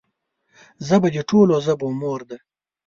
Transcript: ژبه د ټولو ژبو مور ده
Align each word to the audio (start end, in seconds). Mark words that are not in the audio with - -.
ژبه 0.87 1.07
د 1.15 1.17
ټولو 1.29 1.53
ژبو 1.65 1.87
مور 1.99 2.21
ده 2.29 2.37